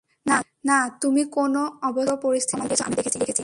[0.69, 1.53] না, তুমি কোন
[1.89, 3.39] অবস্থায় পুরো পরিস্থিতিটা সামাল দিয়েছো আমি দেখেছি।